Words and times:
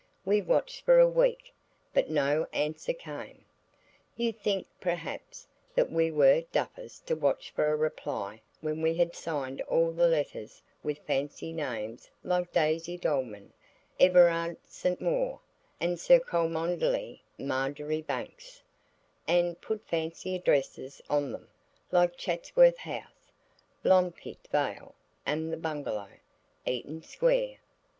We 0.25 0.41
watched 0.41 0.83
for 0.83 0.97
a 0.97 1.07
week, 1.07 1.53
but 1.93 2.09
no 2.09 2.47
answer 2.53 2.91
came. 2.91 3.45
You 4.15 4.33
think, 4.33 4.65
perhaps, 4.79 5.45
that 5.75 5.91
we 5.91 6.09
were 6.09 6.41
duffers 6.51 6.99
to 7.01 7.15
watch 7.15 7.51
for 7.51 7.67
a 7.71 7.75
reply 7.75 8.41
when 8.61 8.81
we 8.81 8.95
had 8.95 9.15
signed 9.15 9.61
all 9.67 9.91
the 9.91 10.07
letters 10.07 10.63
with 10.81 11.05
fancy 11.05 11.53
names 11.53 12.09
like 12.23 12.51
Daisy 12.51 12.97
Dolman, 12.97 13.53
Everard 13.99 14.57
St 14.65 14.99
Maur, 14.99 15.39
and 15.79 15.99
Sir 15.99 16.19
Cholmondely 16.19 17.21
Marjoribanks, 17.37 18.63
and 19.27 19.61
put 19.61 19.85
fancy 19.85 20.33
addresses 20.35 20.99
on 21.11 21.31
them, 21.31 21.47
like 21.91 22.17
Chatsworth 22.17 22.79
House, 22.79 23.31
Loampit 23.83 24.47
Vale, 24.51 24.95
and 25.27 25.53
The 25.53 25.57
Bungalow, 25.57 26.09
Eaton 26.65 27.03
Square. 27.03 27.57